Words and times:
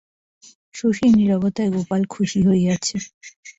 শশীর 0.75 1.11
নীরবতায় 1.17 1.71
গোপাল 1.75 2.01
খুশি 2.13 2.39
হইয়াছে। 2.47 2.95